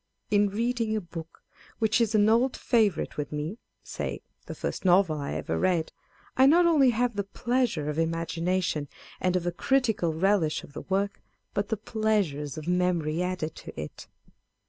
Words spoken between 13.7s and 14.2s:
it.